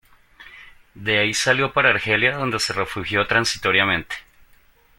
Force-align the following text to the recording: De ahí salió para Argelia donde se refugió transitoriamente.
De 0.95 1.19
ahí 1.19 1.35
salió 1.35 1.73
para 1.73 1.89
Argelia 1.91 2.35
donde 2.35 2.59
se 2.59 2.73
refugió 2.73 3.27
transitoriamente. 3.27 4.15